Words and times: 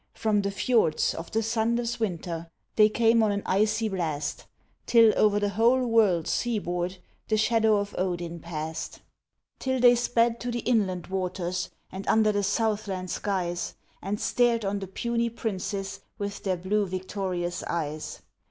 From 0.15 0.41
the 0.41 0.49
fiords 0.49 1.13
of 1.13 1.29
the 1.29 1.43
sunless 1.43 1.99
winter, 1.99 2.49
they 2.75 2.89
came 2.89 3.21
on 3.21 3.31
an 3.31 3.43
icy 3.45 3.87
blast, 3.87 4.47
Till 4.87 5.13
over 5.15 5.39
the 5.39 5.49
whole 5.49 5.85
world's 5.85 6.31
sea 6.31 6.57
board 6.57 6.97
the 7.27 7.37
shadow 7.37 7.75
of 7.77 7.93
Odin 7.99 8.39
passed, 8.39 9.01
Till 9.59 9.79
they 9.79 9.93
sped 9.93 10.39
to 10.39 10.49
the 10.49 10.61
inland 10.61 11.05
waters 11.05 11.69
and 11.91 12.07
under 12.07 12.31
the 12.31 12.41
South 12.41 12.87
land 12.87 13.11
skies, 13.11 13.75
And 14.01 14.19
stared 14.19 14.65
on 14.65 14.79
the 14.79 14.87
puny 14.87 15.29
princes, 15.29 15.99
with 16.17 16.41
their 16.41 16.57
blue 16.57 16.87
victorious 16.87 17.61
eyes. 17.65 18.23